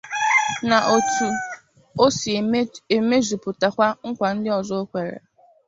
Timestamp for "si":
2.17-2.29